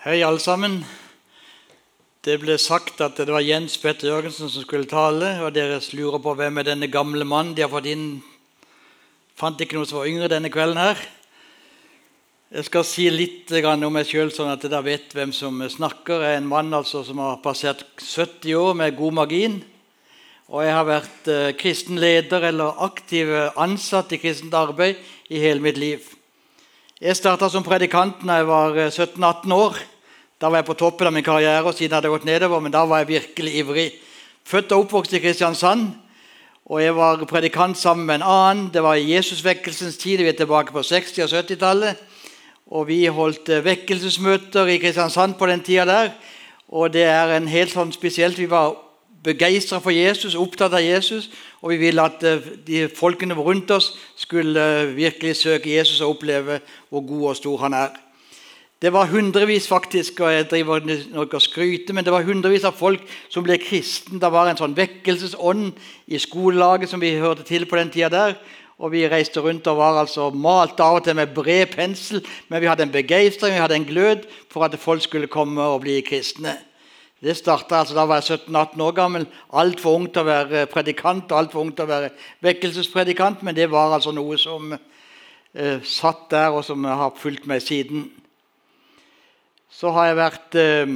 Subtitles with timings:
[0.00, 0.78] Hei, alle sammen.
[2.24, 5.34] Det ble sagt at det var Jens Petter Jørgensen som skulle tale.
[5.44, 8.06] og Dere lurer på hvem er denne gamle mannen de har fått inn.
[9.36, 11.02] Fant ikke noe som var yngre denne kvelden her.
[12.48, 16.24] Jeg skal si litt om meg sjøl, sånn at dere vet hvem som snakker.
[16.24, 19.58] Jeg er en mann altså, som har passert 70 år med god margin.
[20.48, 24.96] Og jeg har vært eh, kristen leder eller aktiv ansatt i kristent arbeid
[25.28, 26.08] i hele mitt liv.
[27.00, 29.76] Jeg starta som predikant da jeg var 17-18 eh, år.
[30.36, 32.74] Da var jeg på toppen av min karriere, og siden hadde jeg gått nedover, men
[32.74, 33.86] da var jeg virkelig ivrig.
[34.44, 35.86] Født og oppvokst i Kristiansand.
[36.68, 38.68] Og jeg var predikant sammen med en annen.
[38.68, 40.20] Det var i Jesusvekkelsens tid.
[40.20, 42.04] Vi er tilbake på 60- og 70-tallet.
[42.68, 46.12] Og vi holdt eh, vekkelsesmøter i Kristiansand på den tida der.
[46.68, 48.36] Og det er en helt sånn spesielt.
[48.36, 48.76] Vi var
[49.24, 51.30] begeistra for Jesus, opptatt av Jesus.
[51.60, 56.16] Og vi ville at eh, de folkene rundt oss skulle eh, virkelig søke Jesus og
[56.16, 57.98] oppleve hvor god og stor han er.
[58.80, 60.80] Det var hundrevis faktisk, og jeg driver
[61.12, 64.16] nok og skryter, men det var hundrevis av folk som ble kristen.
[64.22, 65.74] Det var en sånn vekkelsesånd
[66.08, 68.38] i skolelaget som vi hørte til på den tida der.
[68.80, 72.64] Og vi reiste rundt og var altså malt av og til med bred pensel, men
[72.64, 76.00] vi hadde en begeistring, vi hadde en glød for at folk skulle komme og bli
[76.00, 76.56] kristne.
[77.20, 79.26] Det startet, altså Da var jeg 17-18 år gammel.
[79.52, 83.42] Altfor ung til å være predikant altfor ung til å være vekkelsespredikant.
[83.44, 88.06] Men det var altså noe som eh, satt der, og som har fulgt meg siden.
[89.70, 90.94] Så har jeg vært, eh,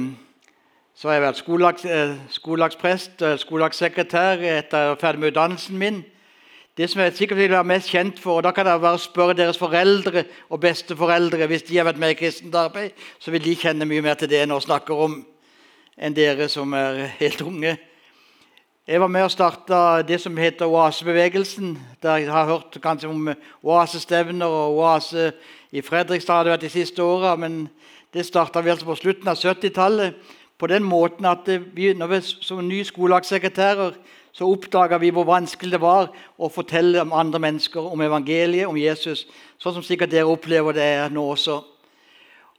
[1.03, 6.03] har jeg vært skolags, eh, skolelagsprest og skolelagssekretær etter ferdig med utdannelsen min.
[6.75, 9.37] Det som jeg sikkert vil være mest kjent for, og Da kan jeg bare spørre
[9.37, 13.55] deres foreldre og besteforeldre hvis de har vært med i kristent arbeid, så vil de
[13.55, 15.25] kjenne mye mer til det enn å snakke om
[15.97, 17.75] enn dere som er helt unge.
[18.85, 21.77] Jeg var med og starta det som heter oasebevegelsen.
[22.03, 23.31] Jeg har hørt kanskje om
[23.63, 25.31] oasestevner og oase
[25.71, 27.33] i Fredrikstad hadde vært de siste åra.
[27.35, 27.63] Men
[28.13, 30.13] det starta vi altså på slutten av 70-tallet.
[30.59, 31.57] På den måten at vi,
[31.95, 33.97] vi som nye skolelagssekretærer
[34.35, 38.77] så oppdaga vi hvor vanskelig det var å fortelle om andre mennesker om evangeliet, om
[38.77, 39.25] Jesus.
[39.57, 41.61] Sånn som sikkert dere opplever det nå også.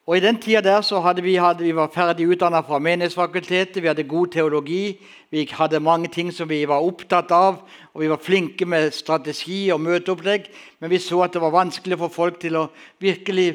[0.06, 3.83] Og I den tida der så hadde vi, hadde, vi var ferdig utdanna fra Menighetsfakultetet,
[3.83, 5.00] vi hadde god teologi,
[5.31, 7.56] vi hadde mange ting som vi var opptatt av,
[7.94, 10.47] og vi var flinke med strategi og møteopplegg,
[10.78, 12.69] men vi så at det var vanskelig for folk til å
[13.03, 13.49] virkelig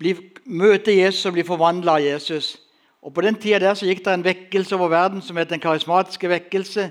[0.00, 0.16] bli,
[0.46, 2.56] møte Jesus og bli forvandla av Jesus.
[3.04, 5.60] Og På den tida der så gikk det en vekkelse over verden som het den
[5.60, 6.90] karismatiske vekkelse.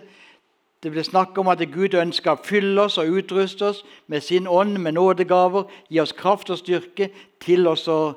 [0.83, 4.47] Det ble snakk om at Gud ønska å fylle oss og utruste oss med sin
[4.47, 7.09] ånd, med nådegaver, gi oss kraft og styrke
[7.41, 8.13] til oss å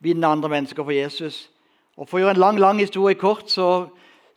[0.00, 1.50] vinne andre mennesker for Jesus.
[1.96, 3.88] Og For å gjøre en lang lang historie kort så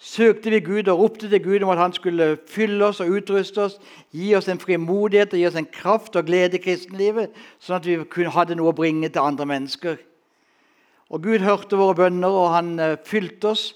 [0.01, 3.61] søkte vi Gud og ropte til Gud om at han skulle fylle oss og utruste
[3.61, 3.77] oss,
[4.11, 7.29] gi oss en frimodighet og gi oss en kraft og glede i kristenlivet,
[7.61, 9.99] sånn at vi kunne hadde noe å bringe til andre mennesker.
[11.11, 13.75] Og Gud hørte våre bønner, og han uh, fylte oss.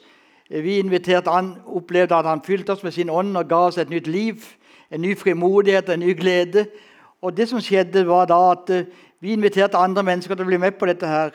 [0.50, 4.08] Vi han, opplevde at han fylte oss med sin ånd og ga oss et nytt
[4.08, 4.42] liv,
[4.90, 6.66] en ny frimodighet en ny glede.
[7.22, 8.86] Og det som skjedde var da at uh,
[9.20, 11.08] Vi inviterte andre mennesker til å bli med på dette.
[11.08, 11.32] her.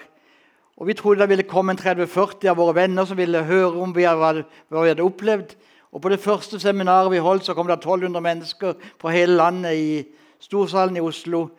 [0.81, 4.33] Og Vi trodde det ville komme 30-40 av våre venner som ville høre om hva
[4.33, 5.53] vi hadde opplevd.
[5.93, 9.77] Og På det første seminaret vi holdt, så kom det 1200 mennesker fra hele landet
[9.77, 10.05] i
[10.41, 11.51] Storsalen i Oslo.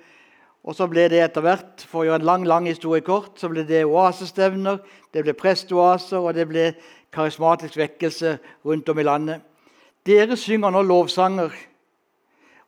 [0.63, 3.49] Og Så ble det etter hvert for å gjøre en lang lang historie kort, så
[3.49, 4.79] ble det oasestevner,
[5.13, 6.73] det ble prestoaser og det ble
[7.13, 9.41] karismatisk vekkelse rundt om i landet.
[10.05, 11.53] Dere synger nå lovsanger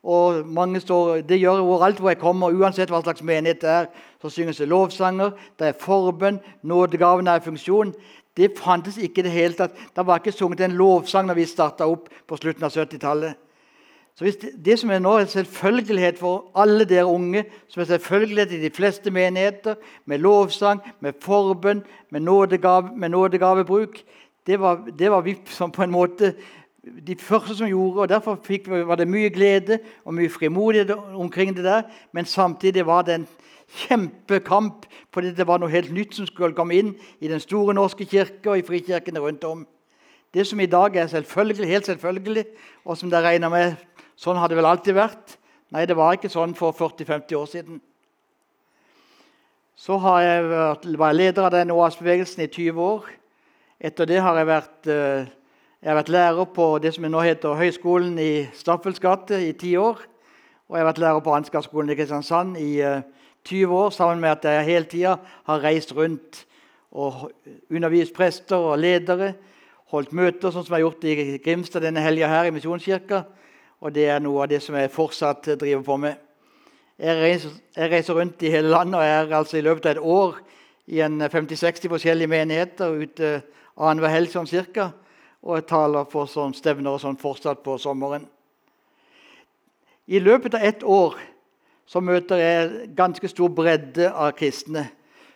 [0.04, 3.86] og mange står, Det gjør overalt hvor jeg kommer, uansett hva slags menighet det er.
[4.20, 7.94] Så synges det lovsanger, det er forbønn, nådegavene er i funksjon.
[8.36, 9.72] Det fantes ikke i det hele tatt.
[9.96, 13.34] Det var ikke sunget en lovsang når vi starta opp på slutten av 70-tallet.
[14.14, 18.52] Så det, det, som er nå er selvfølgelighet for alle dere unge, som er selvfølgelighet
[18.54, 19.74] i de fleste menigheter,
[20.06, 23.98] med lovsang, med forbønn, med, nådegave, med nådegavebruk,
[24.46, 26.34] det var, det var vi som på en måte
[26.84, 28.00] de første som gjorde.
[28.00, 31.82] og Derfor fikk, var det mye glede og mye frimodighet omkring det der.
[32.12, 33.28] Men samtidig var det en
[33.74, 38.04] kjempekamp fordi det var noe helt nytt som skulle komme inn i den store norske
[38.04, 39.64] kirke og i frikirkene rundt om.
[40.34, 42.44] Det som i dag er selvfølgelig, helt selvfølgelig,
[42.84, 43.76] og som dere regner med
[44.18, 45.38] sånn har det vel alltid vært
[45.74, 47.78] Nei, det var ikke sånn for 40-50 år siden.
[49.74, 53.08] Så var jeg leder av den OAS-bevegelsen i 20 år.
[53.82, 55.32] Etter det har jeg vært eh,
[55.84, 59.74] jeg har vært lærer på det som nå heter Høgskolen i Staffels gate i ti
[59.76, 59.98] år.
[60.64, 64.22] Og jeg har vært lærer på Ansgarskolen i Kristiansand i uh, eh, 20 år, sammen
[64.22, 66.46] med at jeg hele tida har reist rundt
[66.88, 67.28] og
[67.68, 69.34] undervist prester og ledere.
[69.92, 73.20] Holdt møter, sånn som jeg har gjort i Grimstad denne helga her i Misjonskirka.
[73.84, 76.16] Og det er noe av det som jeg fortsatt driver på med.
[76.96, 80.04] Jeg reiser, jeg reiser rundt i hele landet, og er altså i løpet av et
[80.16, 80.40] år
[80.96, 83.38] i en 50-60 forskjellige menigheter ute
[83.76, 84.94] annenhver helg sånn cirka.
[85.44, 88.24] Og jeg taler på sånn stevner og sånn fortsatt på sommeren.
[90.08, 91.16] I løpet av ett år
[91.88, 94.86] så møter jeg ganske stor bredde av kristne.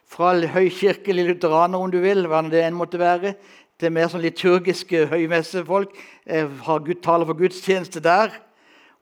[0.08, 3.34] Fra høykirkelige lutheranere, om du vil, hva det enn måtte være,
[3.78, 5.92] til mer sånn liturgiske høymessefolk.
[6.26, 8.32] Jeg har Gud, taler for gudstjeneste der.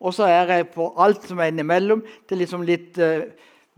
[0.03, 3.23] Og så er jeg på alt som er innimellom, til liksom litt uh,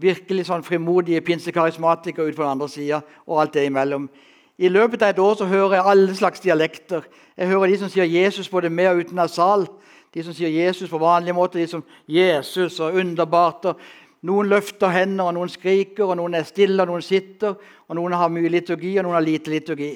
[0.01, 4.09] virkelig sånn frimodige pinsekarismatikere ut på den andre sida, og alt det imellom.
[4.59, 7.05] I løpet av et år så hører jeg alle slags dialekter.
[7.37, 9.69] Jeg hører de som sier Jesus både med og uten nasal.
[10.15, 13.65] De som sier Jesus på vanlig måte, de som Jesus og underbart.
[13.71, 13.81] og
[14.27, 17.55] Noen løfter hender, og noen skriker, og noen er stille, og noen sitter.
[17.87, 19.93] og Noen har mye liturgi, og noen har lite liturgi.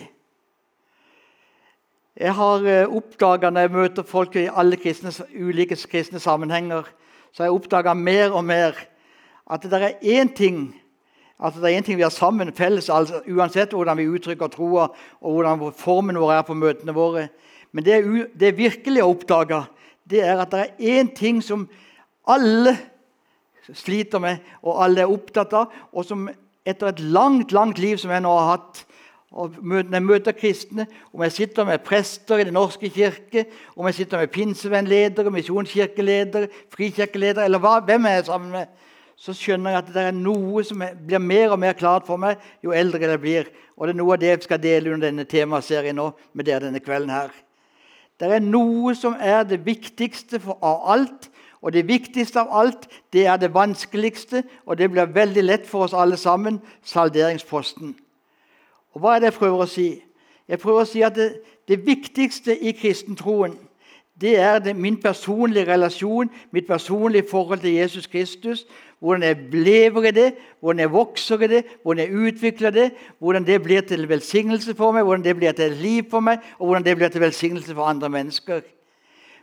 [2.21, 6.85] Jeg har eh, oppdaga når jeg møter folk i alle kristne, ulike kristne sammenhenger,
[7.33, 8.77] så har jeg oppdaga mer og mer
[9.51, 10.82] at det er én ting
[11.43, 14.87] Altså, det er én ting vi har sammen, felles, altså, uansett hvordan vi uttrykker troa
[15.21, 17.27] og hvordan formen vår er på møtene våre.
[17.73, 17.99] Men det,
[18.39, 19.63] det virkelig har oppdaga,
[20.11, 21.67] det er at det er én ting som
[22.29, 22.77] alle
[23.75, 26.29] sliter med, og alle er opptatt av, og som
[26.67, 28.87] etter et langt, langt liv som jeg nå har hatt
[29.33, 33.47] og Når jeg møter kristne, om jeg sitter med prester i Den norske kirke,
[33.77, 38.67] om jeg sitter med pinsevennledere, misjonskirkeledere, frikirkeledere, eller hva, hvem jeg sammen med,
[39.23, 42.41] så skjønner jeg at det er noe som blir mer og mer klart for meg
[42.65, 43.51] jo eldre jeg blir.
[43.79, 46.67] Og det er noe av det jeg skal dele under denne temaserien nå med dere
[46.67, 47.11] denne kvelden.
[47.11, 47.31] her.
[48.19, 51.31] Det er noe som er det viktigste av alt.
[51.63, 55.87] Og det viktigste av alt, det er det vanskeligste, og det blir veldig lett for
[55.87, 57.95] oss alle sammen salderingsposten.
[58.95, 60.03] Og Hva er det jeg prøver å si?
[60.49, 61.29] Jeg prøver å si at det,
[61.71, 63.55] det viktigste i kristentroen
[64.21, 68.67] det er det, min personlige relasjon, mitt personlige forhold til Jesus Kristus.
[69.03, 70.29] Hvordan jeg lever i det,
[70.61, 72.85] hvordan jeg vokser i det, hvordan jeg utvikler det.
[73.19, 76.69] Hvordan det blir til velsignelse for meg, hvordan det blir til liv for meg, og
[76.69, 78.61] hvordan det blir til velsignelse for andre mennesker.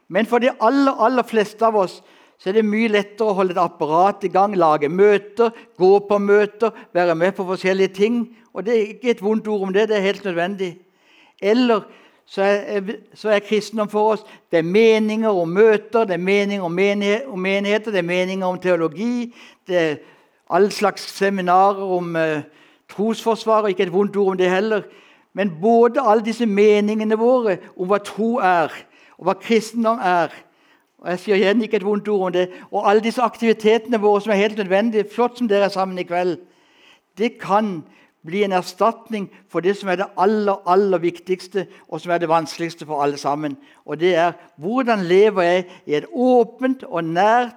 [0.07, 1.99] Men for de aller, aller fleste av oss
[2.39, 6.19] så er det mye lettere å holde et apparat i gang, lage møter, gå på
[6.23, 8.21] møter, være med på forskjellige ting.
[8.55, 10.77] Og det er ikke et vondt ord om det, det er helt nødvendig.
[11.43, 11.83] Eller
[12.29, 16.65] så er, så er, kristendom for oss det er meninger om møter, det er meninger
[16.65, 19.33] om, menighet, om menigheter, det er meninger om teologi,
[19.67, 19.95] det er
[20.49, 22.43] all slags seminarer om eh,
[22.89, 23.67] trosforsvar.
[23.67, 24.85] Ikke et vondt ord om det heller.
[25.33, 28.73] Men både alle disse meningene våre om hva tro er,
[29.17, 30.33] og hva kristendom er
[30.99, 34.19] og jeg sier igjen ikke et vondt ord om det, og alle disse aktivitetene våre
[34.19, 36.35] som er helt nødvendige, flott som dere er sammen i kveld,
[37.17, 37.77] det kan
[38.25, 42.29] bli en erstatning for det som er det aller, aller viktigste, og som er det
[42.29, 43.57] vanskeligste for alle sammen.
[43.85, 47.55] Og det er hvordan lever jeg i et åpent og nært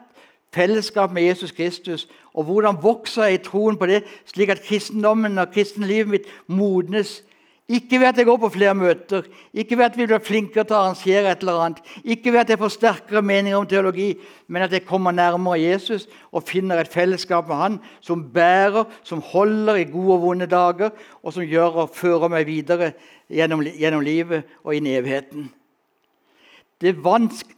[0.55, 2.09] fellesskap med Jesus Kristus?
[2.35, 7.23] Og hvordan vokser jeg i troen på det, slik at kristendommen og kristenlivet mitt modnes
[7.69, 9.23] ikke ved at jeg går på flere møter,
[9.55, 12.51] ikke ved at vi blir flinkere til å arrangere et eller annet, ikke ved at
[12.51, 14.09] jeg får sterkere meninger om teologi,
[14.49, 19.23] men at jeg kommer nærmere Jesus og finner et fellesskap med Han som bærer, som
[19.23, 20.91] holder i gode og vonde dager,
[21.23, 22.93] og som gjør og fører meg videre
[23.31, 25.49] gjennom, gjennom livet og inn i evigheten.
[26.83, 26.97] Det,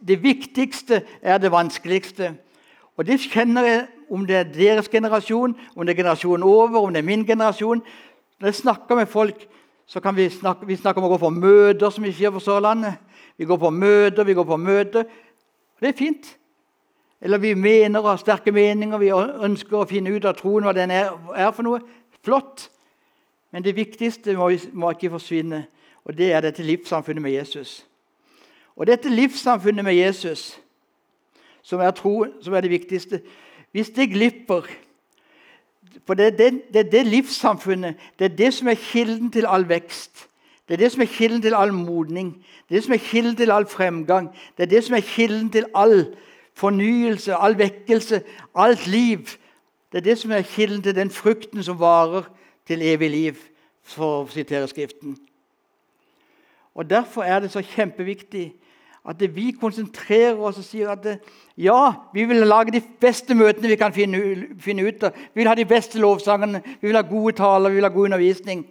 [0.05, 2.35] det viktigste er det vanskeligste.
[2.95, 6.93] Og det kjenner jeg om det er deres generasjon, om det er generasjonen over, om
[6.93, 7.81] det er min generasjon.
[8.39, 9.47] Når jeg snakker med folk
[9.85, 12.41] så kan vi snakke, vi snakke om å gå på møter, som vi sier på
[12.41, 12.97] Sørlandet.
[13.37, 15.05] Vi går på møter, vi går på møter.
[15.79, 16.31] Det er fint.
[17.21, 20.73] Eller vi mener og har sterke meninger, vi ønsker å finne ut av troen hva
[20.75, 21.81] den er, er for noe.
[22.25, 22.69] Flott.
[23.53, 25.65] Men det viktigste må, må ikke forsvinne,
[26.03, 27.83] og det er dette livssamfunnet med Jesus.
[28.75, 30.57] Og dette livssamfunnet med Jesus,
[31.63, 33.21] som er, tro, som er det viktigste
[33.73, 34.67] Hvis det glipper,
[36.05, 39.45] for det er det, det er det, livssamfunnet det er det som er kilden til
[39.47, 40.27] all vekst.
[40.67, 43.35] Det er det som er kilden til all modning, det er det som er kilden
[43.35, 44.29] til all fremgang.
[44.57, 46.15] Det er det som er kilden til all
[46.53, 48.21] fornyelse, all vekkelse,
[48.55, 49.19] alt liv.
[49.91, 52.23] Det er det som er kilden til den frukten som varer
[52.67, 53.35] til evig liv,
[53.83, 55.17] for å sitere Skriften.
[56.75, 58.53] Og Derfor er det så kjempeviktig
[59.05, 61.05] at vi konsentrerer oss og sier at
[61.57, 64.21] ja, vi vil lage de beste møtene vi kan finne,
[64.59, 65.13] finne ut av.
[65.33, 68.09] Vi vil ha de beste lovsangene, vi vil ha gode taler, vi vil ha god
[68.09, 68.65] undervisning.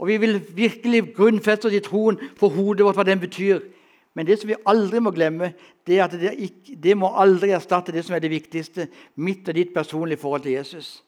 [0.00, 3.60] Og vi vil virkelig grunnfeste oss i troen på hodet vårt, hva den betyr.
[4.16, 5.52] Men det som vi aldri må glemme,
[5.86, 9.48] det er at det, ikke, det må aldri erstatte det som er det viktigste, mitt
[9.48, 11.02] og ditt personlige forhold til Jesus.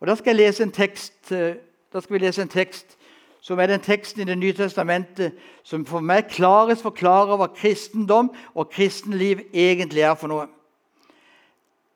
[0.00, 1.56] Og Da skal jeg lese en tekst, eh,
[1.92, 2.98] da skal vi lese en tekst
[3.44, 5.32] som er den teksten i Det nye testamentet
[5.62, 10.46] som for meg klarest forklarer hva kristendom og kristenliv egentlig er for noe.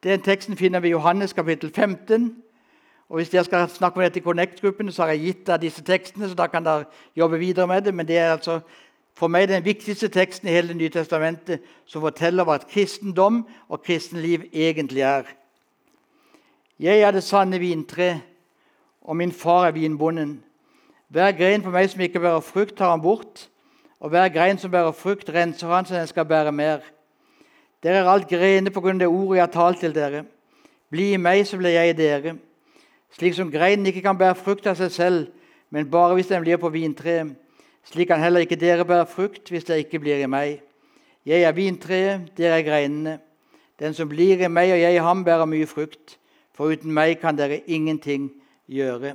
[0.05, 2.37] Den teksten finner vi i Johannes kapittel 15.
[3.09, 5.85] Og Hvis dere skal snakke om dette i Connect-gruppen, så har jeg gitt dere disse
[5.85, 6.85] tekstene, så da kan dere
[7.17, 7.95] jobbe videre med det.
[7.95, 8.61] Men det er altså
[9.17, 13.83] for meg den viktigste teksten i hele Det nye testamentet som forteller hva kristendom og
[13.83, 15.25] kristenliv egentlig er.
[16.79, 18.21] Jeg er det sanne vintre,
[19.01, 20.45] og min far er vinbonden.
[21.09, 23.47] Hver grein på meg som ikke bærer frukt, tar han bort,
[24.01, 26.83] og hver grein som bærer frukt, renser han så den skal bære mer.
[27.83, 30.25] Dere er alt grener på grunn av det ordet jeg har talt til dere.
[30.91, 32.35] Bli i meg, så blir jeg i dere.
[33.17, 35.31] Slik som greinen ikke kan bære frukt av seg selv,
[35.71, 37.33] men bare hvis den blir på vintreet.
[37.89, 40.61] Slik kan heller ikke dere bære frukt hvis dere ikke blir i meg.
[41.25, 43.19] Jeg er vintreet, dere er greinene.
[43.81, 46.19] Den som blir i meg og jeg i ham, bærer mye frukt.
[46.53, 48.29] For uten meg kan dere ingenting
[48.69, 49.15] gjøre.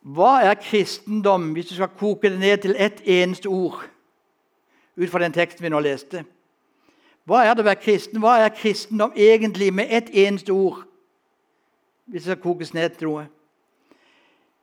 [0.00, 3.82] Hva er kristendom, hvis du skal koke det ned til ett eneste ord?
[4.96, 6.24] Ut fra den teksten vi nå leste.
[7.28, 8.20] Hva er det å være kristen?
[8.20, 10.82] Hva er kristendom egentlig med ett eneste ord?
[12.08, 13.26] Hvis det skal kokes ned til noe.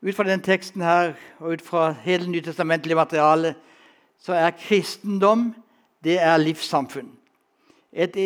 [0.02, 3.56] Ut fra den teksten her og ut fra hele nytestamentlige materialet
[4.22, 5.52] så er kristendom
[6.04, 7.10] det er livssamfunn.
[7.94, 8.18] Et,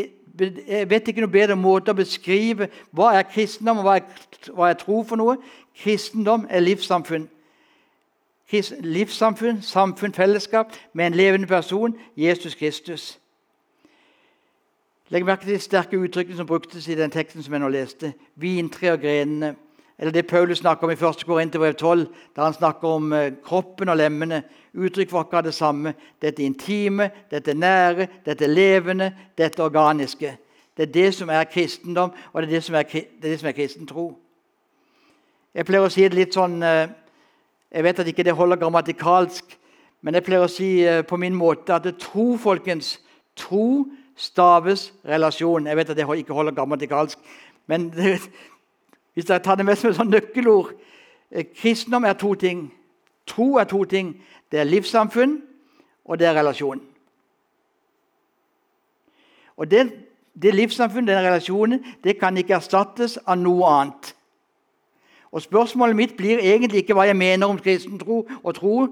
[0.67, 4.25] jeg vet ikke noe bedre måte å beskrive hva er kristendom og hva er,
[4.55, 5.37] hva er tro for noe.
[5.83, 7.27] Kristendom er livssamfunn.
[8.51, 13.17] Livssamfunn, samfunn, fellesskap med en levende person, Jesus Kristus.
[15.11, 18.13] Legg merke til de sterke uttrykkene som bruktes i den teksten som jeg nå leste.
[18.39, 19.55] Vintre og grenene.
[20.01, 21.25] Eller det Paulus snakker om i 1.
[21.25, 24.43] Korinterbrev 12, der han snakker om eh, kroppen og lemmene.
[24.73, 25.93] Uttrykk for akkurat det samme.
[26.21, 30.37] Dette intime, dette nære, dette levende, dette organiske.
[30.77, 33.39] Det er det som er kristendom, og det er det som er, det er, det
[33.39, 34.07] som er kristen tro.
[35.53, 36.87] Jeg pleier å si det litt sånn eh,
[37.71, 39.53] Jeg vet at ikke det holder grammatikalsk,
[40.01, 42.97] men jeg pleier å si eh, på min måte at tro, folkens,
[43.37, 43.85] tro
[44.17, 45.69] staves relasjon.
[45.69, 47.19] Jeg vet at det ikke holder grammatikalsk,
[47.69, 48.17] men det,
[49.13, 50.71] hvis jeg tar det med som et nøkkelord
[51.31, 52.73] eh, Kristendom er to ting.
[53.27, 54.15] Tro er to ting.
[54.51, 55.41] Det er livssamfunn,
[56.05, 56.81] og det er relasjon.
[59.57, 59.91] Og det,
[60.41, 64.15] det livssamfunnet, den relasjonen, det kan ikke erstattes av noe annet.
[65.31, 68.87] Og Spørsmålet mitt blir egentlig ikke hva jeg mener om kristen tro og tro,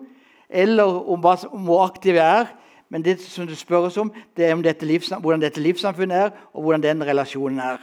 [0.49, 2.51] eller om, hva, om hvor aktiv jeg er,
[2.89, 4.85] men det som det spørres om, det er om dette
[5.19, 7.77] hvordan dette livssamfunnet er, og hvordan den relasjonen er.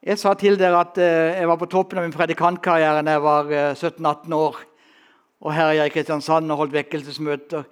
[0.00, 3.20] Jeg sa til dere at eh, jeg var på toppen av min predikantkarriere da jeg
[3.20, 4.56] var 17-18 eh, år.
[5.44, 7.66] Og her er jeg i Kristiansand og holdt vekkelsesmøter.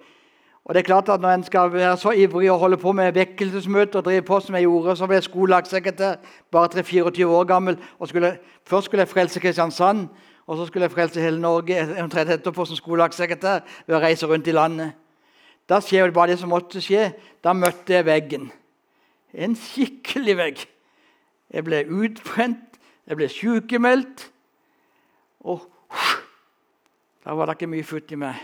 [0.61, 3.17] Og det er klart at Når en skal være så ivrig og holde på med
[3.17, 6.15] vekkelsesmøter, og drive på som jeg gjorde, så ble jeg skolelagssekretær,
[6.51, 7.77] bare 3-24 år gammel.
[7.99, 10.07] og skulle, Først skulle jeg frelse Kristiansand,
[10.47, 14.47] og så skulle jeg frelse hele Norge omtrent etterpå som skolelagssekretær ved å reise rundt
[14.47, 14.91] i landet.
[15.69, 17.11] Da skjer bare det som måtte skje.
[17.43, 18.51] Da møtte jeg veggen.
[19.33, 20.69] En skikkelig vegg.
[21.49, 24.29] Jeg ble utbrent, jeg ble sykemeldt.
[25.39, 25.65] Og
[27.25, 28.37] da var det ikke mye futt i meg.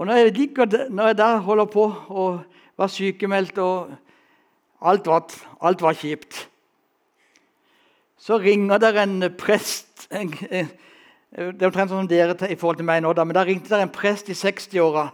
[0.00, 2.40] Og når jeg, liker, når jeg der holder på og
[2.78, 3.90] var sykemeldt og
[4.80, 5.26] alt var,
[5.60, 6.46] alt var kjipt,
[8.20, 13.12] så ringer det en prest Det er omtrent som dere i forhold til meg nå,
[13.14, 15.04] da, men da ringte der en prest i 60-åra.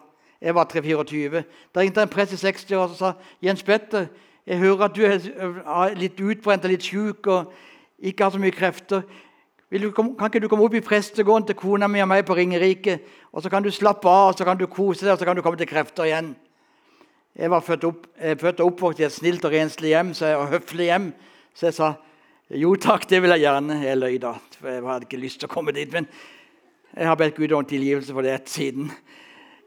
[0.40, 1.42] Jeg var 3-24.
[1.74, 3.10] Da ringte det en prest i 60-åra og sa
[3.44, 4.06] Jens Petter,
[4.46, 7.52] jeg hører at du er litt utbrent og litt sjuk og
[7.98, 9.02] ikke har så mye krefter.
[9.66, 13.00] Kan ikke du komme opp i prestegården til kona mi og meg på Ringerike?
[13.32, 15.36] og Så kan du slappe av og så kan du kose deg og så kan
[15.36, 16.36] du komme til krefter igjen.
[17.36, 20.38] Jeg var født, opp, født og oppvokst i et snilt og renslig hjem så jeg,
[20.38, 21.10] og høflig hjem.
[21.52, 21.90] Så jeg sa
[22.54, 23.80] jo takk, det vil jeg gjerne.
[23.82, 25.90] Jeg løy da, for jeg hadde ikke lyst til å komme dit.
[25.92, 26.06] Men
[26.94, 28.92] jeg har bedt Gud om tilgivelse for det siden.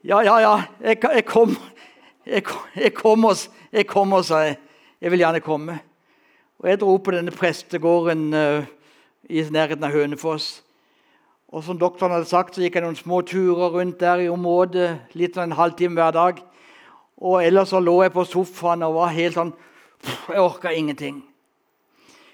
[0.07, 1.57] Ja, ja, ja, jeg, jeg kom.
[2.25, 2.47] Jeg,
[2.79, 3.35] jeg kommer,
[3.73, 4.57] jeg kommer, sa jeg.
[5.01, 5.79] Jeg vil gjerne komme.
[6.59, 8.65] Og Jeg dro på denne prestegården uh,
[9.29, 10.63] i nærheten av Hønefoss.
[11.47, 14.99] Og Som doktoren hadde sagt, så gikk jeg noen små turer rundt der i området.
[15.13, 16.43] litt sånn en halvtime hver dag.
[17.17, 19.53] Og Ellers så lå jeg på sofaen og var helt sånn
[20.27, 21.23] Jeg orka ingenting.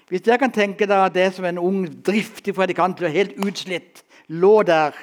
[0.08, 4.04] Hvis dere kan tenke dere at det som en ung, driftig predikant ble helt utslitt,
[4.28, 4.94] lå der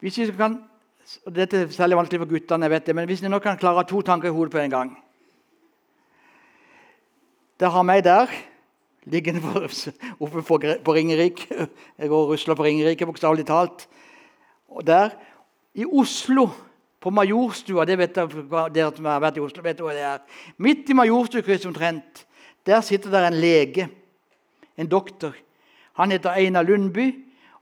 [0.00, 0.62] Hvis vi kan,
[1.26, 3.56] og Dette er særlig vanskelig for guttene, jeg vet det, men hvis vi nå kan
[3.56, 4.98] klare to tanker i hodet på en gang
[7.60, 8.30] det har meg der,
[9.04, 9.42] liggende
[10.20, 11.44] oppe på, på Ringerik.
[11.98, 13.84] Jeg går og rusler på Ringerike, bokstavelig talt.
[14.68, 15.10] Og der,
[15.74, 16.48] i Oslo,
[17.00, 20.22] på Majorstua det vet Dere som har vært i Oslo, vet hva det er.
[20.60, 22.24] Midt i Majorstukrysset omtrent,
[22.66, 23.88] der sitter der en lege,
[24.76, 25.36] en doktor.
[25.96, 27.10] Han heter Einar Lundby.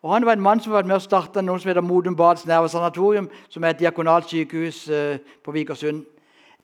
[0.02, 2.46] og Han var en mann som var med å starte noe som heter Modum Bads
[2.46, 6.04] nervesanatorium, som er et diakonalt sykehus eh, på Vikersund.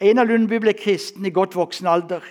[0.01, 2.23] Einar Lundby ble kristen i godt voksen alder.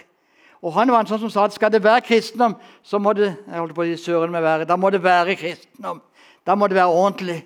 [0.64, 3.34] Og han var en sånn som sa at skal det være kristendom, så må det
[3.34, 6.00] jeg holdt på å si søren med være, da må det være kristendom.
[6.48, 7.42] Da må det være ordentlig.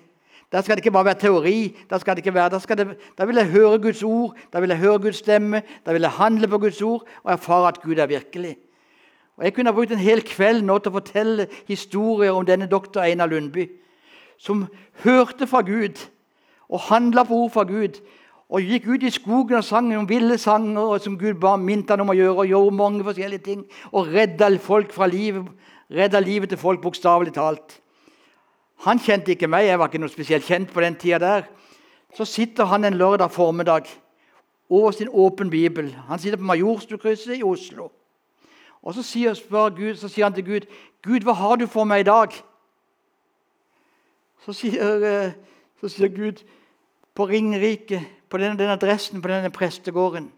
[0.52, 1.56] Da skal det ikke bare være teori.
[1.90, 2.86] Da, skal det ikke være, da, det,
[3.18, 6.16] da vil jeg høre Guds ord, da vil jeg høre Guds stemme, da vil jeg
[6.16, 8.56] handle på Guds ord og erfare at Gud er virkelig.
[9.36, 12.66] Og Jeg kunne ha brukt en hel kveld nå til å fortelle historier om denne
[12.70, 13.68] doktor Einar Lundby,
[14.38, 14.64] som
[15.04, 16.00] hørte fra Gud
[16.68, 18.00] og handla på ord fra Gud.
[18.48, 22.00] Og gikk ut i skogen og sang om ville sanger som Gud bare minte han
[22.00, 22.36] om å gjøre.
[22.38, 23.66] Og gjorde mange forskjellige ting.
[23.92, 25.50] Og redda folk fra livet,
[25.92, 27.80] redda livet til folk, bokstavelig talt.
[28.86, 31.48] Han kjente ikke meg, jeg var ikke noe spesielt kjent på den tida der.
[32.16, 33.90] Så sitter han en lørdag formiddag
[34.70, 35.90] over sin åpen bibel.
[36.08, 37.90] Han sitter på Majorstukrysset i Oslo.
[38.82, 39.34] Og så sier,
[39.76, 40.66] Gud, så sier, han til Gud,
[41.02, 42.32] 'Gud, hva har du for meg i dag?'
[44.46, 45.32] Så sier, eh,
[45.80, 46.44] så sier Gud,
[47.14, 50.30] 'På Ringerike, på denne, denne adressen på denne prestegården,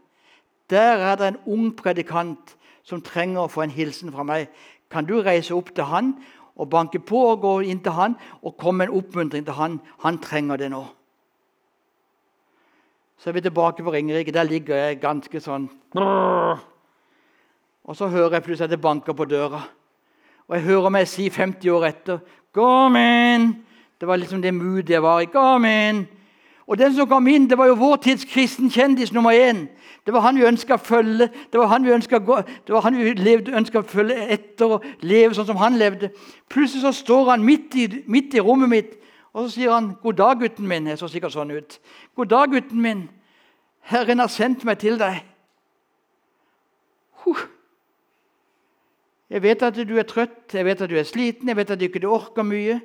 [0.71, 2.57] der er det en ung predikant
[2.87, 4.49] som trenger å få en hilsen fra meg.
[4.91, 6.15] Kan du reise opp til han
[6.61, 9.81] og banke på og gå inn til han og komme med en oppmuntring til han.
[10.05, 10.85] Han trenger det nå.
[13.21, 14.33] Så er vi tilbake på Ringerike.
[14.33, 15.69] Der ligger jeg ganske sånn
[17.85, 19.61] Og så hører jeg plutselig at det banker på døra.
[20.49, 22.21] Og jeg hører meg si 50 år etter
[22.53, 23.65] 'Kom inn!'
[24.01, 25.27] Det var liksom det moodet jeg var i.
[25.27, 26.20] 'Kom inn!'
[26.71, 29.65] Og den som kom inn, det var jo vår tids kristen kjendis nummer én.
[30.07, 31.93] Det var han vi ønska å følge, det var han vi
[33.59, 36.13] ønska å følge etter og leve sånn som han levde.
[36.49, 38.97] Plutselig så står han midt i, midt i, rommet mitt
[39.33, 41.79] og så sier han, 'God dag, gutten min.' Jeg så sikkert sånn ut.
[42.17, 43.11] 'God dag, gutten min.
[43.81, 45.23] Herren har sendt meg til deg.'
[47.23, 47.47] Huh.
[49.31, 51.79] Jeg vet at du er trøtt, jeg vet at du er sliten, jeg vet at
[51.79, 52.81] du ikke orker mye.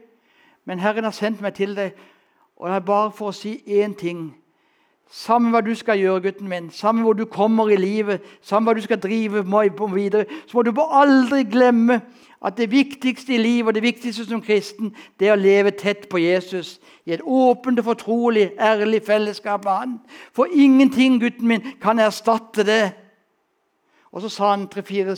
[0.66, 1.94] Men Herren har sendt meg til deg
[2.58, 4.30] og det er bare for å si én ting.
[5.12, 8.74] Samme hva du skal gjøre, gutten min, samme hvor du kommer i livet, samme hva
[8.76, 9.44] du skal drive
[9.78, 12.02] på videre, så må du aldri glemme
[12.46, 16.10] at det viktigste i livet og det viktigste som kristen, det er å leve tett
[16.10, 16.80] på Jesus.
[17.06, 19.96] I et åpent og fortrolig, ærlig fellesskap med han.
[20.34, 22.92] For ingenting, gutten min, kan erstatte det.
[24.12, 25.16] Og så sa han tre-fire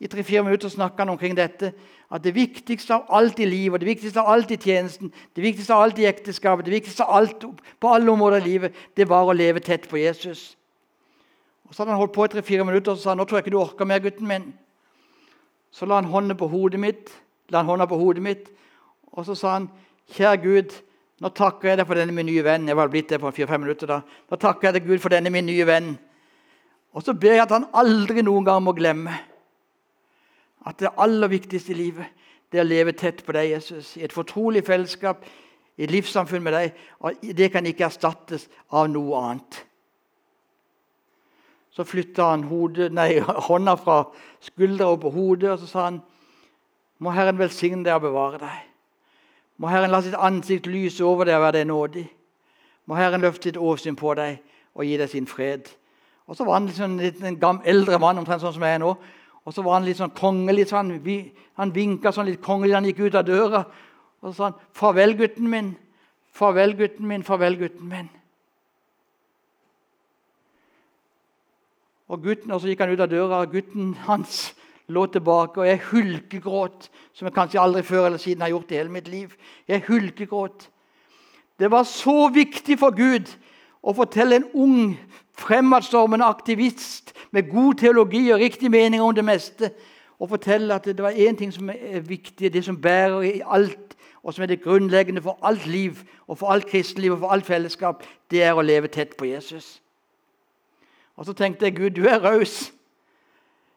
[0.00, 1.70] i tre-fire minutter snakka han omkring dette
[2.12, 5.74] at det viktigste av alt i livet, det viktigste av alt i tjenesten, det viktigste
[5.74, 7.46] av alt i ekteskapet, det viktigste av alt
[7.80, 10.54] på alle områder i livet, det var å leve tett på Jesus.
[11.66, 13.40] Og Så hadde han holdt på i tre-fire minutter og så sa han, nå tror
[13.40, 14.50] jeg ikke du orker mer, gutten min.
[15.72, 17.10] Så la han hånda på hodet mitt,
[17.50, 18.50] la han hånda på hodet mitt,
[19.16, 19.70] og så sa han,
[20.12, 20.74] kjære Gud,
[21.24, 22.68] nå takker jeg deg for denne min nye venn.
[22.68, 24.02] Jeg var blitt det for fire-fem minutter da.
[24.04, 25.94] Nå takker jeg deg, Gud, for denne min nye venn.
[26.92, 29.16] Og så ber jeg at han aldri noen gang må glemme
[30.66, 34.04] at det aller viktigste i livet det er å leve tett på deg, Jesus, i
[34.06, 35.24] et fortrolig fellesskap,
[35.76, 36.76] i et livssamfunn med deg.
[37.02, 39.58] og Det kan ikke erstattes av noe annet.
[41.74, 43.98] Så flytta han hodet, nei, hånda fra
[44.44, 46.02] skuldra på hodet og så sa han,
[46.98, 48.60] Må Herren velsigne deg og bevare deg.
[49.60, 52.04] Må Herren la sitt ansikt lyse over deg og være deg nådig.
[52.88, 54.38] Må Herren løfte sitt åsyn på deg
[54.72, 55.68] og gi deg sin fred.
[56.24, 58.94] Og så var han liksom en, en eldre mann, omtrent sånn som jeg er nå.
[59.46, 60.68] Og så var han litt sånn kongelig.
[60.68, 60.92] Så han,
[61.56, 63.62] han vinka sånn litt kongelig da han gikk ut av døra.
[64.20, 65.76] Og så sa han, 'Farvel, gutten min.
[66.34, 67.22] Farvel, gutten min.
[67.22, 68.10] Farvel, gutten min.'
[72.08, 74.54] Og, gutten, og så gikk han ut av døra, og gutten hans
[74.86, 75.60] lå tilbake.
[75.60, 79.08] Og jeg hulkegråt, som jeg kanskje aldri før eller siden har gjort i hele mitt
[79.08, 79.34] liv.
[79.66, 80.68] Jeg hulkegråt.
[81.58, 83.30] Det var så viktig for Gud
[83.82, 84.96] å fortelle en ung,
[85.36, 89.70] fremadstormende aktivist med god teologi og riktig mening om det meste,
[90.18, 93.96] og fortelle at det var én ting som er viktig, det som bærer i alt,
[94.22, 97.46] og som er det grunnleggende for alt liv og for alt kristenliv og for alt
[97.46, 99.82] fellesskap, det er å leve tett på Jesus.
[101.16, 102.72] Og så tenkte jeg Gud, du er raus.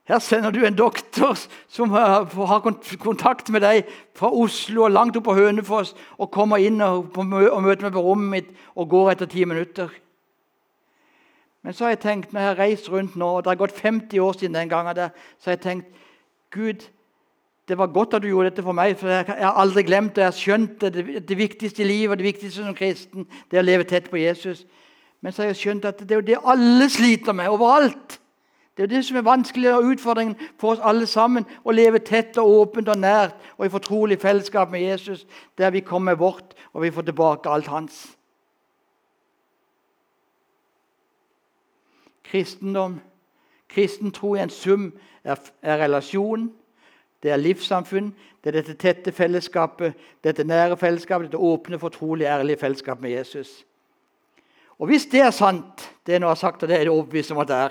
[0.08, 1.36] Her sender du en doktor
[1.68, 2.64] som har
[3.00, 3.84] kontakt med deg
[4.16, 8.30] fra Oslo og langt opp på Hønefoss, og kommer inn og, møter meg på rommet
[8.32, 9.92] mitt og går etter ti minutter.
[11.64, 13.80] Men så har jeg tenkt, når jeg har reist rundt nå, og det har gått
[13.80, 15.88] 50 år siden den gangen, der, så har jeg tenkt
[16.52, 16.88] Gud,
[17.70, 20.24] det var godt at du gjorde dette for meg, for jeg har aldri glemt det.
[20.24, 23.62] Jeg har skjønt det, det, viktigste i livet og det viktigste som kristen det er
[23.62, 24.64] å leve tett på Jesus.
[25.22, 28.18] Men så har jeg skjønt at det er jo det alle sliter med overalt.
[28.74, 31.46] Det er det som er vanskelig og utfordringen for oss alle sammen.
[31.62, 35.28] Å leve tett og åpent og nært og i fortrolig fellesskap med Jesus,
[35.60, 38.08] der vi kommer vårt og vi får tilbake alt hans.
[42.32, 43.00] Kristendom.
[43.70, 46.50] Kristen tro i en sum er, er relasjon,
[47.24, 48.14] det er livssamfunn,
[48.44, 53.66] det er dette tette fellesskapet, dette nære fellesskapet, dette åpne, fortrolige, ærlige fellesskapet med Jesus.
[54.80, 57.38] Og hvis det er sant, det jeg har sagt, og det er det overbevist om
[57.38, 57.70] at det er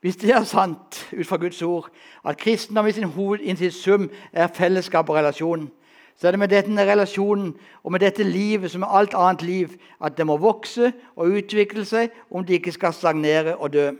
[0.00, 1.90] Hvis det er sant ut fra Guds ord
[2.24, 5.70] at kristendom i sin hoved, i sin sum er fellesskap og relasjon,
[6.16, 9.74] så er det med denne relasjonen og med dette livet som med alt annet liv
[10.00, 13.90] at det må vokse og utvikle seg om det ikke skal stagnere og dø.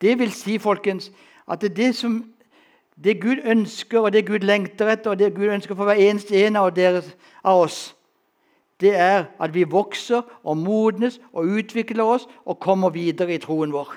[0.00, 1.12] Det vil si, folkens,
[1.50, 2.24] at det, det som
[3.04, 6.46] det Gud ønsker, og det Gud lengter etter, og det Gud ønsker for hver eneste
[6.46, 7.94] en av, deres, av oss,
[8.80, 13.72] det er at vi vokser og modnes og utvikler oss og kommer videre i troen
[13.72, 13.94] vår.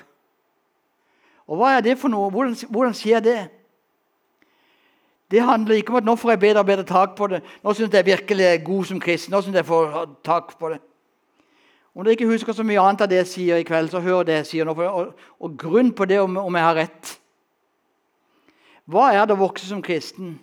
[1.46, 2.30] Og hva er det for noe?
[2.30, 3.38] Hvordan, hvordan skjer det?
[5.30, 7.42] Det handler ikke om at nå får jeg bedre og bedre tak på det.
[7.64, 9.32] Nå syns jeg virkelig er god som kristen.
[9.32, 10.80] nå synes jeg får tak på det.
[11.94, 14.22] Om dere ikke husker så mye annet av det jeg sier i kveld, så hør
[14.22, 14.74] det jeg sier nå.
[14.76, 17.12] Og, og grunn på det om, om jeg har rett.
[18.84, 20.36] Hva er det å vokse som kristen?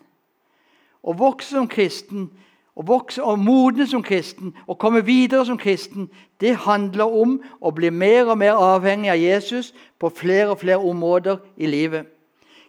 [1.03, 2.25] Å vokse som kristen,
[2.73, 6.09] å vokse og modne som kristen, å komme videre som kristen,
[6.41, 10.81] det handler om å bli mer og mer avhengig av Jesus på flere og flere
[10.81, 12.09] områder i livet.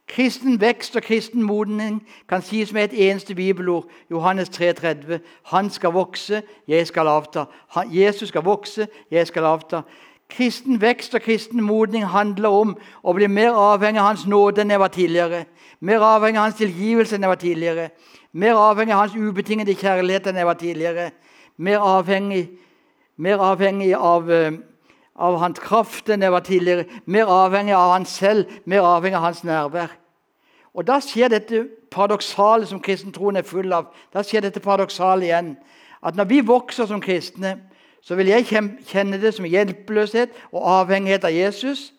[0.09, 3.87] Kristen vekst og kristen modning kan sies med et eneste bibelord.
[4.11, 5.19] Johannes 3,30.
[5.45, 7.45] Han skal vokse, jeg skal avta.
[7.93, 9.81] Jesus skal vokse, jeg skal avta.
[10.29, 14.73] Kristen vekst og kristen modning handler om å bli mer avhengig av Hans nåde enn
[14.73, 15.45] jeg var tidligere.
[15.81, 17.89] Mer avhengig av Hans tilgivelse enn jeg var tidligere.
[18.33, 21.11] Mer avhengig av Hans ubetingede kjærlighet enn jeg var tidligere.
[21.57, 22.49] Mer avhengig,
[23.17, 24.57] mer avhengig av, uh,
[25.15, 26.87] av Hans kraft enn jeg var tidligere.
[27.07, 29.93] Mer avhengig av Han selv, mer avhengig av Hans nærvær.
[30.75, 33.93] Og Da skjer dette paradoksale som kristentroen er full av.
[34.15, 35.57] Da skjer dette paradoksale igjen.
[36.03, 37.61] At når vi vokser som kristne,
[38.03, 38.47] så vil jeg
[38.87, 41.93] kjenne det som hjelpeløshet og avhengighet av Jesus.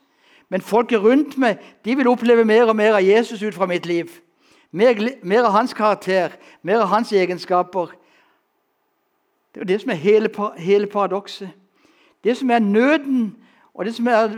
[0.50, 3.86] Men folket rundt meg de vil oppleve mer og mer av Jesus ut fra mitt
[3.86, 4.12] liv.
[4.72, 7.96] Mer, mer av hans karakter, mer av hans egenskaper.
[9.56, 11.50] Det er det som er hele, hele paradokset.
[12.26, 13.36] Det som er nøden,
[13.74, 14.32] og det som, er,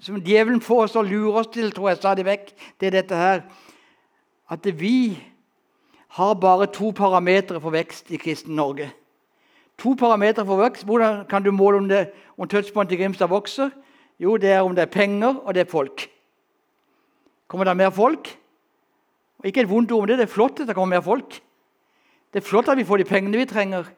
[0.00, 2.96] som djevelen får oss til å lure oss til, tror jeg stadig vekk, det er
[2.96, 3.44] dette her
[4.52, 5.18] At vi
[6.16, 8.90] har bare to parametere for vekst i kristen Norge.
[9.80, 10.84] To parametere for vekst.
[10.84, 13.70] Hvordan kan du måle om, det, om touchpoint i Grimstad vokser?
[14.20, 16.04] Jo, det er om det er penger, og det er folk.
[17.48, 18.28] Kommer det mer folk?
[19.44, 20.18] Ikke et vondt ord om det.
[20.20, 21.40] Det er flott at det kommer mer folk.
[22.32, 23.88] Det er flott at vi får de pengene vi trenger.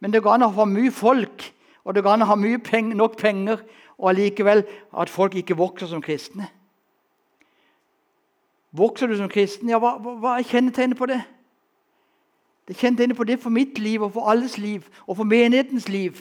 [0.00, 1.52] Men det går an å ha mye folk,
[1.88, 3.62] og det går an å ha penger, nok penger,
[3.96, 4.60] og allikevel
[4.92, 6.50] at folk ikke vokser som kristne.
[8.76, 9.70] Vokser du som kristen?
[9.72, 11.22] Ja, hva, hva er kjennetegnet på det?
[12.68, 16.20] Det kjennetegnet på det for mitt liv og for alles liv og for menighetens liv.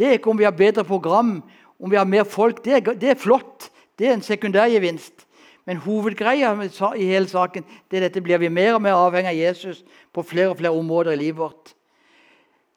[0.00, 1.42] Det er ikke om vi har bedre program,
[1.76, 2.64] om vi har mer folk.
[2.64, 3.68] Det er, det er flott.
[3.98, 5.26] Det er en sekundærgevinst.
[5.68, 6.56] Men hovedgreia
[6.96, 10.24] i hele saken det er dette blir vi mer og mer avhengig av Jesus på
[10.24, 11.76] flere og flere områder i livet vårt.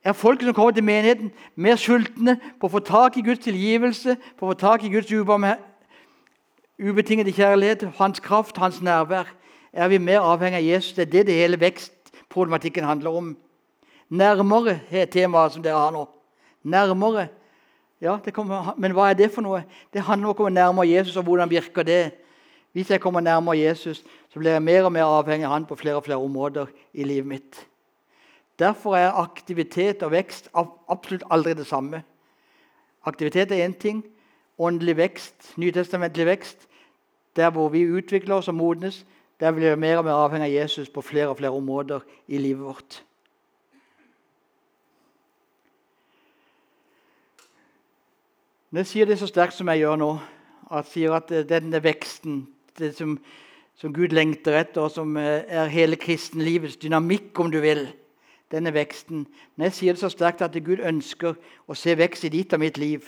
[0.05, 4.17] Er folk som kommer til menigheten, mer sultne på å få tak i Guds tilgivelse,
[4.37, 5.09] på å få tak i Guds
[6.77, 9.25] ubetingede kjærlighet, hans kraft, hans nærvær?
[9.73, 10.93] Er vi mer avhengig av Jesus?
[10.93, 13.33] Det er det det hele vekstproblematikken handler om.
[14.09, 16.05] Nærmere er temaet som dere har nå.
[16.63, 17.27] Nærmere.
[18.01, 19.63] Ja, kommer, Men hva er det for noe?
[19.93, 22.11] Det handler om å komme nærmere Jesus, og hvordan virker det?
[22.73, 25.75] Hvis jeg kommer nærmere Jesus, så blir jeg mer og mer avhengig av han på
[25.75, 27.65] flere og flere områder i livet mitt.
[28.59, 32.03] Derfor er aktivitet og vekst absolutt aldri det samme.
[33.05, 34.03] Aktivitet er én ting.
[34.57, 36.67] Åndelig vekst, nytestamentlig vekst,
[37.35, 39.05] der hvor vi utvikler oss og modnes,
[39.39, 42.37] der blir vi mer og mer avhengig av Jesus på flere og flere områder i
[42.37, 43.03] livet vårt.
[48.71, 50.13] Når jeg sier det så sterkt som jeg gjør nå,
[50.71, 52.41] at jeg sier at denne veksten
[52.79, 53.13] det som,
[53.79, 57.85] som, Gud lengter etter, og som eh, er hele kristenlivets dynamikk, om du vil.
[58.55, 59.25] Denne veksten.
[59.55, 61.35] Men jeg sier det så sterkt at Gud ønsker
[61.67, 63.03] å se vekst i ditt og mitt liv,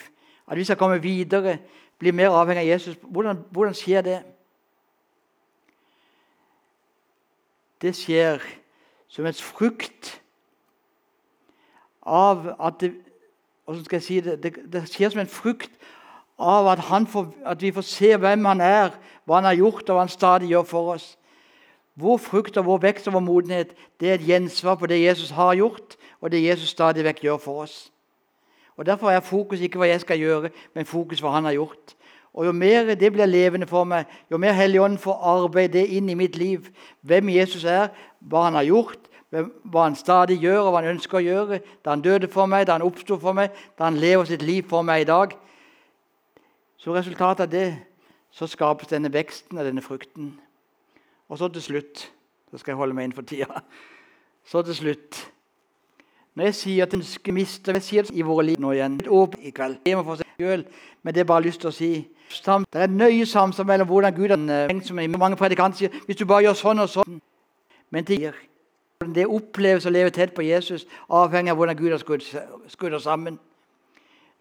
[0.48, 1.58] at vi skal komme videre,
[2.00, 4.18] bli mer avhengig av Jesus, hvordan, hvordan skjer det?
[7.82, 8.44] Det skjer
[9.08, 10.18] som et frukt
[12.08, 12.94] av at det,
[13.84, 15.72] skal jeg si det, det, det skjer som en frukt
[16.38, 18.94] av at, får, at, vi får se hvem han er,
[19.26, 21.17] hva han har gjort, og hva han stadig gjør for oss.
[21.98, 25.30] Vår frukt og vår vekst og vår modenhet det er et gjensvar på det Jesus
[25.34, 27.92] har gjort, og det Jesus stadig vekk gjør for oss.
[28.78, 31.96] Og Derfor er fokus ikke hva jeg skal gjøre, men fokus hva han har gjort.
[32.38, 36.14] Og Jo mer det blir levende for meg, jo mer Helligånden får arbeide inn i
[36.14, 36.70] mitt liv,
[37.02, 37.90] hvem Jesus er,
[38.22, 41.96] hva han har gjort, hva han stadig gjør og hva han ønsker å gjøre, da
[41.96, 44.86] han døde for meg, da han oppsto for meg, da han lever sitt liv for
[44.86, 45.34] meg i dag,
[46.78, 47.70] så resultatet av det
[48.32, 50.36] så skapes denne veksten og denne frukten.
[51.30, 52.12] Og så til slutt
[52.52, 53.62] Så skal jeg holde meg inn for tida.
[54.46, 55.32] Så til slutt
[56.36, 59.00] Når jeg sier at en skal miste jeg sier det i våre liv nå igjen,
[59.42, 60.66] i kveld, Jeg må få seg selv,
[61.04, 61.92] men det er bare lyst til å si
[62.30, 66.26] Det er nøye samsvar mellom hvordan Gud har tenkt, som mange predikanter sier, hvis du
[66.26, 67.22] bare gjør sånn og sånn.
[67.90, 68.34] Men det,
[69.16, 73.40] det oppleves å leve tett på Jesus avhengig av hvordan Gud har skrudd oss sammen.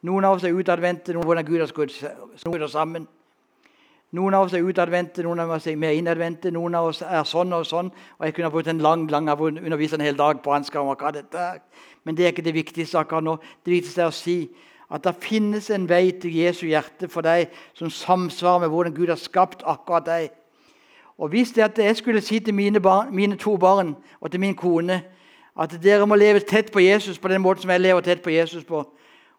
[0.02, 3.06] Noen av oss er utadvendte, noen hvordan Gud har skrudd oss sammen.
[4.16, 6.52] Noen av oss er utadvendte, noen av oss er mer innadvendte.
[6.54, 7.90] Noen av oss er sånn og sånn.
[8.16, 11.12] Og Jeg kunne brukt en lang lang undervist en hel dag på ansvar om hva
[11.12, 11.58] dette er.
[12.04, 13.36] Men det er ikke det viktigste akkurat nå.
[13.64, 14.38] Det viktigste er å si
[14.88, 19.10] at det finnes en vei til Jesu hjerte for deg som samsvarer med hvordan Gud
[19.10, 20.30] har skapt akkurat deg.
[21.18, 24.40] Og Hvis det at jeg skulle si til mine, barn, mine to barn og til
[24.40, 25.02] min kone
[25.58, 28.30] at dere må leve tett på Jesus på den måten som jeg lever tett på
[28.30, 28.84] Jesus på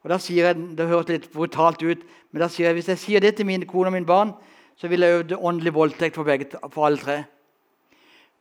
[0.04, 2.98] og da sier jeg, Det høres litt brutalt ut, men da sier jeg, hvis jeg
[2.98, 4.32] sier det til mine kone og mine barn,
[4.78, 7.24] så vil jeg øve åndelig voldtekt for, begge, for alle tre.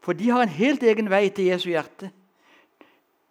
[0.00, 2.10] For de har en helt egen vei til Jesu hjerte.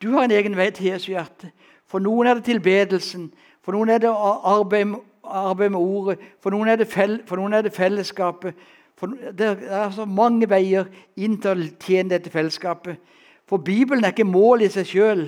[0.02, 1.52] Du har en egen vei til Jesu hjerte.
[1.88, 3.30] For noen er det tilbedelsen,
[3.64, 7.54] for noen er det arbeid, arbeid med ordet, for noen er det, fel, for noen
[7.54, 8.54] er det fellesskapet.
[9.38, 12.98] det er så mange veier inn til å tjene dette fellesskapet.
[13.46, 15.26] For Bibelen er ikke mål i seg sjøl.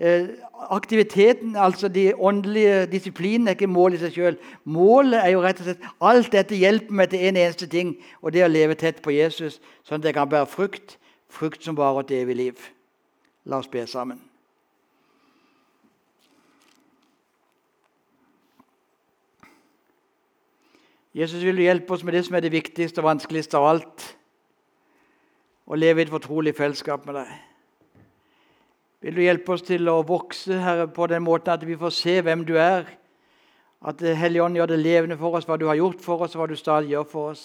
[0.00, 0.28] Eh,
[0.70, 4.38] aktiviteten, altså de åndelige disiplinene, er ikke mål i seg sjøl.
[4.64, 7.90] Målet er jo rett og slett alt dette hjelper meg til en eneste ting,
[8.22, 10.96] og det er å leve tett på Jesus, sånn at jeg kan bære frukt,
[11.28, 12.64] frukt som varer til evig liv.
[13.44, 14.22] La oss be sammen.
[21.12, 24.08] Jesus vil du hjelpe oss med det som er det viktigste og vanskeligste av alt.
[25.68, 27.49] Å leve i et fortrolig fellesskap med deg.
[29.00, 32.18] Vil du hjelpe oss til å vokse Herre, på den måten at vi får se
[32.20, 32.84] hvem du er?
[33.80, 36.52] At Helligånd gjør det levende for oss, hva du har gjort for oss, hva du
[36.58, 37.44] stadig gjør for oss.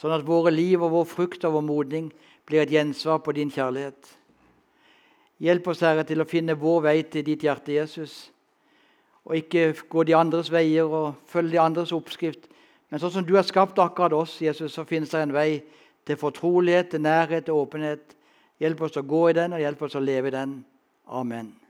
[0.00, 2.06] Sånn at våre liv og vår frukt og vår modning
[2.48, 4.14] blir et gjensvar på din kjærlighet.
[5.44, 8.30] Hjelp oss, Herre, til å finne vår vei til ditt hjerte, Jesus.
[9.28, 12.48] Og ikke gå de andres veier og følge de andres oppskrift.
[12.88, 15.60] Men sånn som du har skapt akkurat oss, Jesus, så finnes det en vei
[16.08, 18.16] til fortrolighet, til nærhet, til åpenhet.
[18.58, 20.56] Hjelp oss å gå i den, og hjelp oss å leve i den.
[21.08, 21.67] Amen.